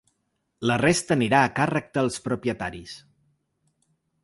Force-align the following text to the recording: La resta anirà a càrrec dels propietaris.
La 0.69 0.77
resta 0.81 1.13
anirà 1.17 1.41
a 1.43 1.51
càrrec 1.59 1.93
dels 1.99 2.17
propietaris. 2.31 2.99